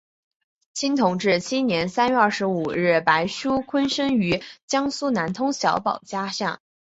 [0.73, 6.59] 清同治七年三月二十五日白毓昆生于江苏南通小保家巷。